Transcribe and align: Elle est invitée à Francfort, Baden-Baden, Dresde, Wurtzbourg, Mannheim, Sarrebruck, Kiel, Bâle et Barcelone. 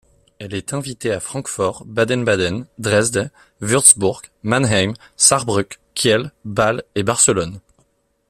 Elle 0.39 0.55
est 0.55 0.73
invitée 0.73 1.11
à 1.11 1.19
Francfort, 1.19 1.85
Baden-Baden, 1.85 2.65
Dresde, 2.79 3.29
Wurtzbourg, 3.61 4.23
Mannheim, 4.41 4.95
Sarrebruck, 5.15 5.79
Kiel, 5.93 6.31
Bâle 6.43 6.83
et 6.95 7.03
Barcelone. 7.03 7.59